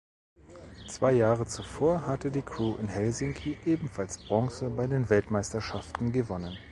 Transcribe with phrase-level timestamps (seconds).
[0.87, 6.57] Zwei Jahre zuvor hatte die Crew in Helsinki ebenfalls Bronze bei den Weltmeisterschaften gewonnen.